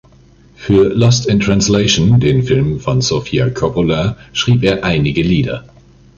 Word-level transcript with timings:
Für 0.55 0.85
"Lost 0.95 1.27
in 1.27 1.39
Translation", 1.39 2.19
den 2.19 2.41
Film 2.41 2.79
von 2.79 3.01
Sofia 3.03 3.51
Coppola, 3.51 4.17
schrieb 4.33 4.63
er 4.63 4.83
einige 4.83 5.21
Lieder. 5.21 5.65